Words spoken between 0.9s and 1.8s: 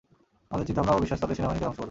ও বিশ্বাস তাদের সেনাবাহিনীকে ধ্বংস করবে।